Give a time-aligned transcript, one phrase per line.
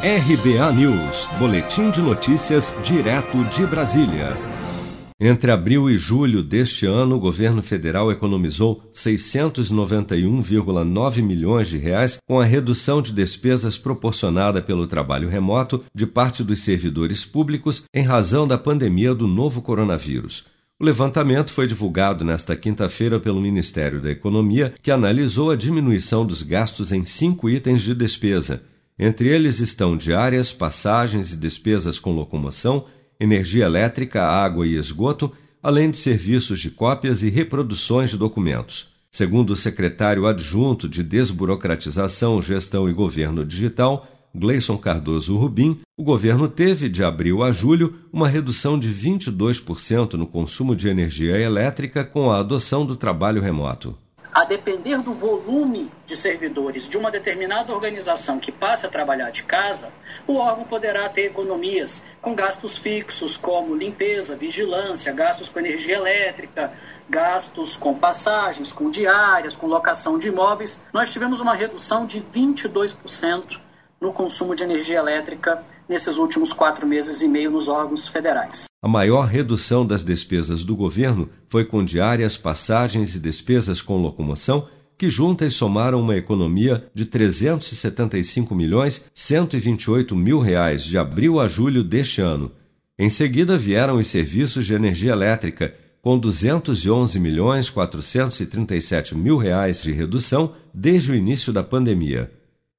[0.00, 4.36] RBA News, Boletim de Notícias, direto de Brasília.
[5.18, 12.38] Entre abril e julho deste ano, o governo federal economizou 691,9 milhões de reais com
[12.38, 18.46] a redução de despesas proporcionada pelo trabalho remoto de parte dos servidores públicos em razão
[18.46, 20.44] da pandemia do novo coronavírus.
[20.78, 26.40] O levantamento foi divulgado nesta quinta-feira pelo Ministério da Economia, que analisou a diminuição dos
[26.40, 28.62] gastos em cinco itens de despesa.
[28.98, 32.84] Entre eles estão diárias, passagens e despesas com locomoção,
[33.20, 38.88] energia elétrica, água e esgoto, além de serviços de cópias e reproduções de documentos.
[39.10, 46.48] Segundo o secretário adjunto de Desburocratização, Gestão e Governo Digital, Gleison Cardoso Rubim, o governo
[46.48, 52.30] teve, de abril a julho, uma redução de 22% no consumo de energia elétrica com
[52.30, 53.96] a adoção do trabalho remoto.
[54.38, 59.42] A depender do volume de servidores de uma determinada organização que passe a trabalhar de
[59.42, 59.92] casa,
[60.28, 66.72] o órgão poderá ter economias com gastos fixos, como limpeza, vigilância, gastos com energia elétrica,
[67.10, 70.84] gastos com passagens, com diárias, com locação de imóveis.
[70.92, 73.58] Nós tivemos uma redução de 22%
[74.00, 78.66] no consumo de energia elétrica nesses últimos quatro meses e meio nos órgãos federais.
[78.80, 84.68] A maior redução das despesas do governo foi com diárias, passagens e despesas com locomoção,
[84.96, 91.82] que juntas somaram uma economia de 375 milhões 128 mil reais de abril a julho
[91.82, 92.52] deste ano.
[92.98, 99.92] Em seguida vieram os serviços de energia elétrica, com 211 milhões 437 mil reais de
[99.92, 102.30] redução desde o início da pandemia.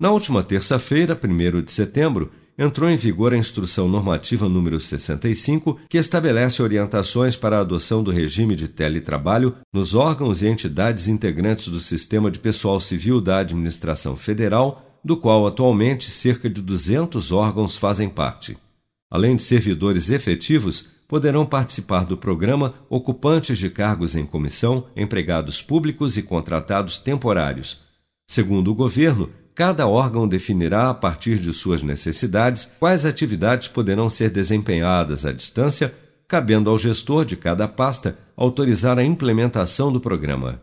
[0.00, 5.98] Na última terça-feira, 1 de setembro, entrou em vigor a Instrução Normativa número 65, que
[5.98, 11.80] estabelece orientações para a adoção do regime de teletrabalho nos órgãos e entidades integrantes do
[11.80, 18.08] Sistema de Pessoal Civil da Administração Federal, do qual atualmente cerca de 200 órgãos fazem
[18.08, 18.56] parte.
[19.10, 26.16] Além de servidores efetivos, poderão participar do programa ocupantes de cargos em comissão, empregados públicos
[26.16, 27.80] e contratados temporários.
[28.28, 34.30] Segundo o governo, Cada órgão definirá, a partir de suas necessidades, quais atividades poderão ser
[34.30, 35.92] desempenhadas à distância,
[36.28, 40.62] cabendo ao gestor de cada pasta autorizar a implementação do programa.